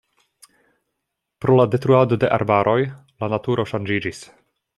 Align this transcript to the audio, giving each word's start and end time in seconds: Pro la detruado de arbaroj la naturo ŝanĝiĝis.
Pro 1.45 1.57
la 1.59 1.67
detruado 1.75 2.19
de 2.25 2.31
arbaroj 2.39 2.77
la 3.25 3.31
naturo 3.37 3.67
ŝanĝiĝis. 3.75 4.25